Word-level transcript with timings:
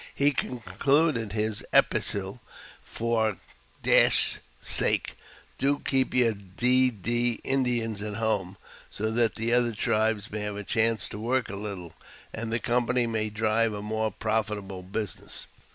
He 0.15 0.31
concluded 0.31 1.33
his 1.33 1.63
epistle," 1.71 2.39
For 2.81 3.37
's 3.85 4.39
sake, 4.59 5.15
do 5.59 5.77
keep 5.77 6.15
your 6.15 6.33
d— 6.33 6.89
d 6.89 7.39
Indians 7.43 8.01
at 8.01 8.15
home, 8.15 8.57
so 8.89 9.11
that 9.11 9.35
the 9.35 9.53
other 9.53 9.73
tribes 9.73 10.31
may 10.31 10.39
have 10.39 10.65
chance 10.65 11.07
to 11.09 11.19
work 11.19 11.49
a 11.51 11.55
little, 11.55 11.93
and 12.33 12.51
the 12.51 12.57
company 12.57 13.05
may 13.05 13.29
drive 13.29 13.73
a 13.73 13.83
moro' 13.83 14.09
profitable 14.09 14.81
business." 14.81 15.45